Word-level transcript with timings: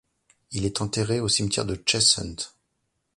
Il 0.51 0.65
est 0.65 0.81
enterré 0.81 1.19
au 1.19 1.27
cimetière 1.29 1.63
de 1.67 1.79
Cheshunt. 1.85 2.35